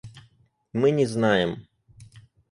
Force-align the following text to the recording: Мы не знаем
Мы 0.73 0.89
не 0.99 1.05
знаем 1.05 1.67